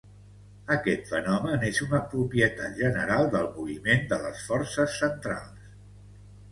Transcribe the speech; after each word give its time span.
Aquest 0.75 1.03
fenomen 1.11 1.65
és 1.67 1.81
una 1.87 1.99
propietat 2.15 2.73
general 2.81 3.31
del 3.37 3.47
moviment 3.61 4.03
de 4.15 4.21
les 4.27 4.43
forces 4.51 4.99
centrals. 5.05 5.75